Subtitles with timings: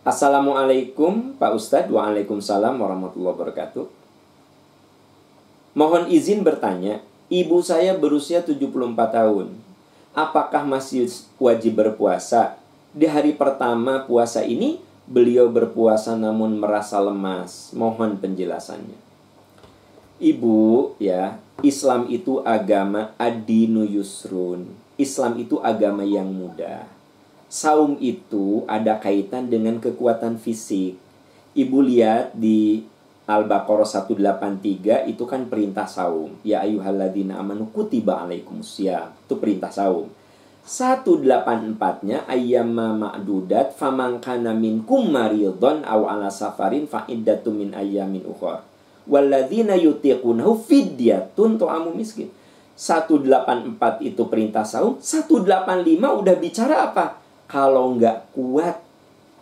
[0.00, 1.92] Assalamualaikum Pak Ustadz.
[1.92, 3.84] Waalaikumsalam warahmatullahi wabarakatuh.
[5.76, 9.52] Mohon izin bertanya Ibu saya berusia 74 tahun.
[10.16, 11.04] Apakah masih
[11.36, 12.56] wajib berpuasa?
[12.96, 17.74] Di hari pertama puasa ini Beliau berpuasa namun merasa lemas.
[17.74, 18.94] Mohon penjelasannya.
[20.22, 24.70] Ibu ya Islam itu agama adinu yusrun.
[24.94, 26.99] Islam itu agama yang mudah
[27.50, 30.94] saum itu ada kaitan dengan kekuatan fisik.
[31.58, 32.86] Ibu lihat di
[33.26, 36.38] Al-Baqarah 183 itu kan perintah saum.
[36.46, 39.10] Ya ayyuhalladzina amanu kutiba alaikumusya.
[39.26, 40.06] Itu perintah saum.
[40.62, 48.62] 184-nya ayyamma ma'dudat faman kana minkum maridun aw ala safarin fa iddatu min ayyamin ukhra.
[49.10, 52.30] Walladzina yutiqunahu fidyatun tu'amu miskin.
[52.78, 55.44] 184 itu perintah saum, 185
[56.00, 57.19] udah bicara apa?
[57.50, 58.78] Kalau nggak kuat.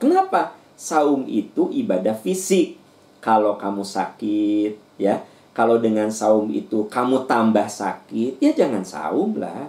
[0.00, 0.56] Kenapa?
[0.80, 2.80] Saum itu ibadah fisik.
[3.20, 5.20] Kalau kamu sakit, ya,
[5.52, 9.68] kalau dengan saum itu kamu tambah sakit, ya jangan saum lah.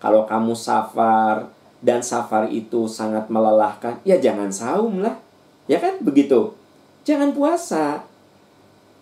[0.00, 5.20] Kalau kamu safar dan safar itu sangat melelahkan, ya jangan saum lah.
[5.68, 6.56] Ya kan begitu.
[7.04, 8.08] Jangan puasa.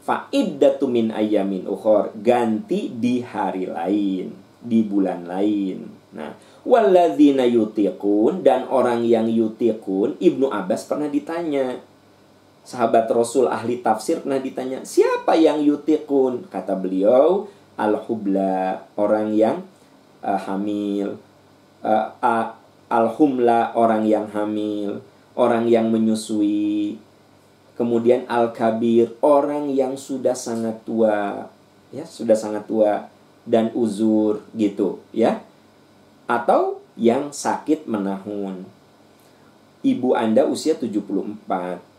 [0.02, 2.10] Fa'iddatu min ayamin ukhor.
[2.18, 4.34] Ganti di hari lain.
[4.58, 5.86] Di bulan lain.
[6.16, 6.32] Nah,
[6.64, 11.78] Walladzina yutiqun dan orang yang yutiqun, Ibnu Abbas pernah ditanya.
[12.66, 16.50] Sahabat Rasul ahli tafsir pernah ditanya, siapa yang yutiqun?
[16.50, 17.46] Kata beliau,
[17.78, 19.62] al-hubla, orang yang
[20.26, 21.20] uh, hamil.
[21.86, 22.58] Uh, uh,
[22.90, 24.98] al-humla, orang yang hamil.
[25.38, 26.98] Orang yang menyusui.
[27.78, 31.46] Kemudian al-kabir, orang yang sudah sangat tua.
[31.94, 33.06] Ya, sudah sangat tua
[33.46, 35.46] dan uzur gitu, ya
[36.26, 38.66] atau yang sakit menahun.
[39.86, 41.46] Ibu Anda usia 74,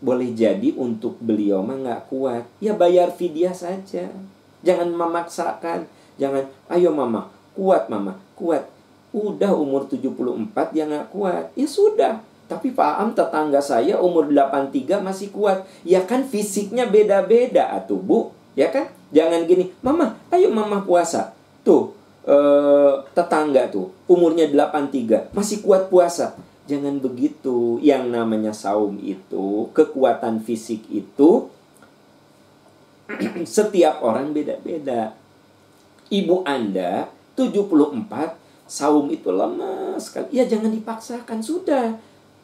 [0.04, 2.44] boleh jadi untuk beliau mah nggak kuat.
[2.60, 4.12] Ya bayar fidyah saja.
[4.60, 5.88] Jangan memaksakan.
[6.20, 8.68] Jangan, ayo mama, kuat mama, kuat.
[9.16, 11.48] Udah umur 74 ya nggak kuat.
[11.56, 12.20] Ya sudah.
[12.48, 15.64] Tapi Pak Am tetangga saya umur 83 masih kuat.
[15.84, 18.32] Ya kan fisiknya beda-beda atuh Bu.
[18.52, 18.92] Ya kan?
[19.12, 21.32] Jangan gini, mama, ayo mama puasa.
[21.64, 21.96] Tuh,
[22.28, 26.36] eh, tetangga tuh umurnya 83 masih kuat puasa.
[26.68, 31.48] Jangan begitu yang namanya saum itu kekuatan fisik itu
[33.48, 35.16] setiap orang beda-beda.
[36.12, 38.36] Ibu anda 74
[38.68, 41.96] saum itu lemas kan ya jangan dipaksakan sudah.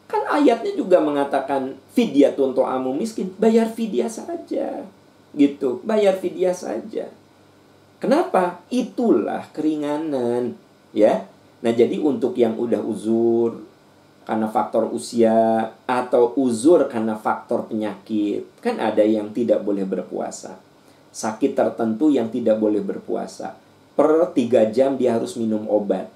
[0.08, 3.32] Kan ayatnya juga mengatakan fidyah untuk amu miskin.
[3.36, 4.88] Bayar fidyah saja.
[5.36, 7.12] Gitu bayar fidyah saja
[8.04, 8.60] Kenapa?
[8.68, 10.52] Itulah keringanan,
[10.92, 11.24] ya.
[11.64, 13.64] Nah, jadi untuk yang udah uzur
[14.28, 20.60] karena faktor usia atau uzur karena faktor penyakit, kan ada yang tidak boleh berpuasa.
[21.16, 23.56] Sakit tertentu yang tidak boleh berpuasa.
[23.96, 26.12] Per tiga jam dia harus minum obat.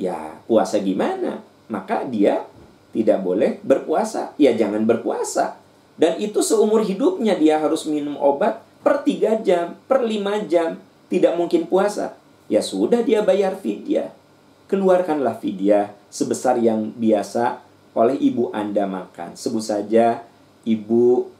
[0.00, 1.44] Ya, puasa gimana?
[1.68, 2.48] Maka dia
[2.96, 4.32] tidak boleh berpuasa.
[4.40, 5.60] Ya, jangan berpuasa.
[6.00, 11.34] Dan itu seumur hidupnya dia harus minum obat per tiga jam, per lima jam, tidak
[11.40, 12.16] mungkin puasa,
[12.52, 14.12] ya sudah dia bayar fidyah.
[14.68, 17.64] Keluarkanlah fidyah sebesar yang biasa
[17.96, 19.32] oleh ibu Anda makan.
[19.32, 20.20] Sebut saja
[20.68, 21.32] ibu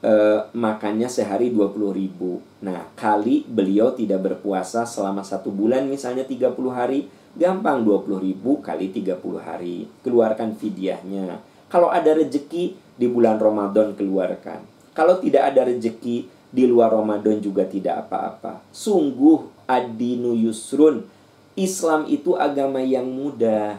[0.00, 2.40] eh, makannya sehari 20 ribu.
[2.64, 7.04] Nah, kali beliau tidak berpuasa selama satu bulan misalnya 30 hari,
[7.36, 9.84] gampang 20 ribu kali 30 hari.
[10.00, 11.44] Keluarkan fidyahnya.
[11.68, 14.64] Kalau ada rejeki di bulan Ramadan keluarkan.
[14.96, 18.58] Kalau tidak ada rejeki di luar Ramadan juga tidak apa-apa.
[18.74, 21.06] Sungguh adinu yusrun.
[21.54, 23.78] Islam itu agama yang mudah.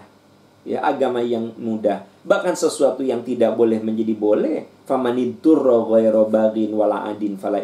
[0.64, 2.08] Ya, agama yang mudah.
[2.24, 4.72] Bahkan sesuatu yang tidak boleh menjadi boleh.
[4.88, 7.60] Wala adin fala.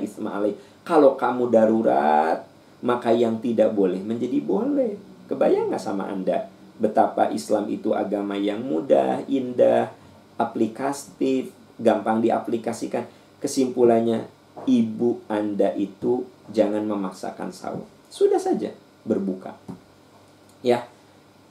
[0.88, 2.47] Kalau kamu darurat,
[2.84, 4.95] maka yang tidak boleh menjadi boleh.
[5.27, 6.48] Kebayang nggak sama Anda?
[6.80, 9.92] Betapa Islam itu agama yang mudah, indah,
[10.39, 13.03] aplikatif, gampang diaplikasikan.
[13.38, 14.25] Kesimpulannya,
[14.68, 17.88] ibu Anda itu jangan memaksakan sahur.
[18.12, 18.69] Sudah saja
[19.08, 19.56] berbuka.
[20.62, 20.86] Ya.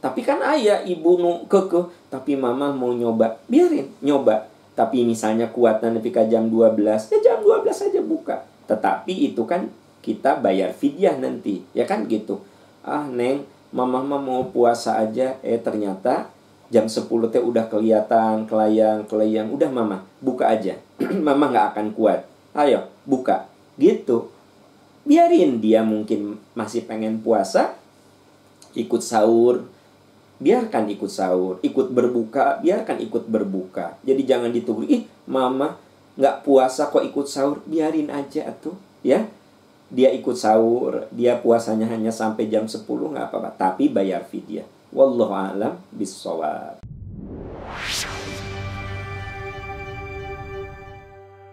[0.04, 1.18] Tapi kan ayah ibu
[1.50, 3.40] keke, tapi mama mau nyoba.
[3.48, 4.46] Biarin nyoba.
[4.76, 8.44] Tapi misalnya kuatan ketika jam 12, ya jam 12 saja buka.
[8.68, 9.72] Tetapi itu kan
[10.04, 12.44] kita bayar fidyah nanti, ya kan gitu.
[12.84, 16.28] Ah, Neng, mama mau puasa aja, eh ternyata
[16.70, 20.74] jam 10 teh udah kelihatan kelayang kelayang udah mama buka aja
[21.26, 24.32] mama nggak akan kuat ayo buka gitu
[25.04, 27.76] biarin dia mungkin masih pengen puasa
[28.72, 29.68] ikut sahur
[30.36, 33.96] biarkan ikut sahur, ikut berbuka, biarkan ikut berbuka.
[34.04, 35.80] Jadi jangan ditunggu, ih mama
[36.16, 39.24] nggak puasa kok ikut sahur, biarin aja tuh, ya.
[39.86, 44.66] Dia ikut sahur, dia puasanya hanya sampai jam 10 nggak apa-apa, tapi bayar fidyah.
[44.90, 46.85] Wallahu a'lam bishawab.